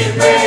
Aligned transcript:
Amen. 0.00 0.37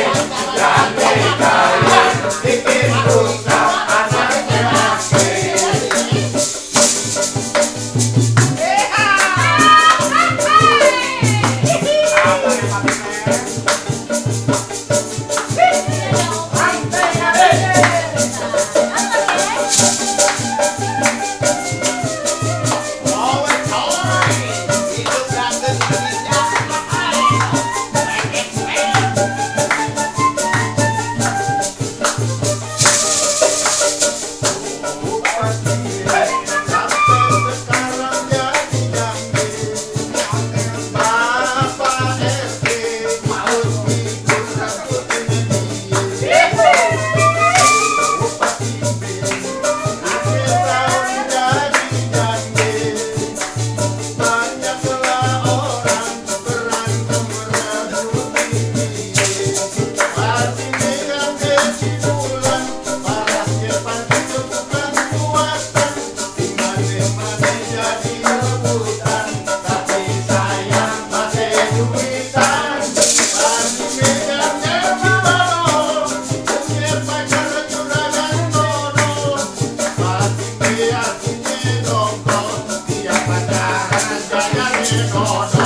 nós. 85.14 85.61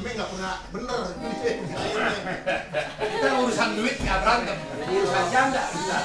Fatime 0.00 0.16
nggak 0.16 0.32
pernah 0.32 0.56
bener. 0.72 1.02
Kita 3.04 3.28
urusan 3.36 3.70
duit 3.76 3.96
nggak 4.00 4.18
berantem. 4.24 4.58
Urusan 4.88 5.24
janda 5.28 5.62
bisa. 5.76 5.96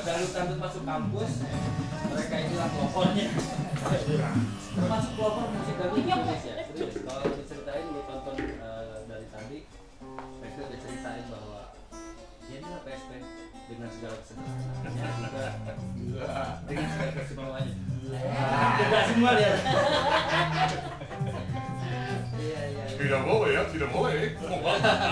Ada 0.00 0.10
lu 0.16 0.26
tandut 0.32 0.58
masuk 0.64 0.82
kampus, 0.88 1.44
mereka 2.08 2.34
inilah 2.40 2.68
pelopornya. 2.72 3.26
Termasuk 4.72 5.12
pelopor 5.20 5.44
musik 5.52 5.76
di 5.76 6.00
Indonesia. 6.08 6.52
Serius, 6.72 6.96
kalau 7.04 7.28
diceritain 7.36 7.84
lu 7.92 8.00
tonton 8.08 8.36
eh, 8.40 8.96
dari 9.04 9.26
tadi, 9.28 9.58
PSP 10.40 10.56
udah 10.56 10.78
ceritain 10.80 11.24
bahwa 11.28 11.60
ya 12.48 12.54
inilah 12.64 12.80
PSP 12.80 13.10
dengan 13.68 13.88
segala 13.92 14.16
kesederhanaannya 14.24 15.74
juga 16.00 16.24
dengan 16.64 16.86
segala 16.88 17.12
keistimewanya. 17.12 17.74
Tidak 18.08 19.04
semua 19.12 19.30
dia. 19.36 19.52
Tidak 23.10 23.26
boleh 23.26 23.50
ya, 23.58 23.62
tidak 23.66 23.90
boleh. 23.90 24.38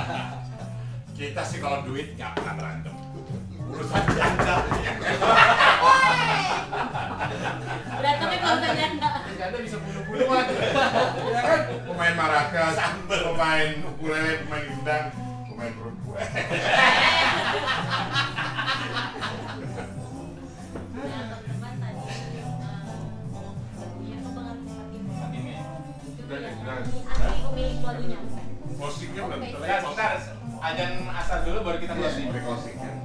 Kita 1.19 1.42
sih 1.42 1.59
kalau 1.59 1.82
duit 1.82 2.14
nggak 2.14 2.31
pernah 2.38 2.54
berantem. 2.54 2.94
Urusan 3.75 4.03
janda. 4.14 4.54
Berantemnya 7.98 8.38
kalau 8.38 8.56
udah 8.62 8.70
janda. 8.78 9.10
Janda 9.34 9.58
bisa 9.66 9.76
bunuh-bunuhan. 9.82 10.47
Ya 11.26 11.41
kan? 11.42 11.60
Pemain 11.91 12.14
maracas, 12.14 12.78
pemain 13.10 13.70
ukulele, 13.82 14.47
pemain 14.47 14.62
gendang, 14.62 15.06
pemain 15.50 15.72
perempuan. 15.75 16.22
Pemilik 26.28 27.80
lagunya. 27.80 28.20
Closingnya 28.69 29.22
udah 29.25 29.38
Bentar, 29.40 29.80
bentar. 29.80 30.12
Ajan 30.60 30.90
asal 31.08 31.38
dulu 31.48 31.58
baru 31.64 31.78
kita 31.80 31.94
closing. 31.96 32.28
Closing 32.28 32.76
kan. 32.76 32.96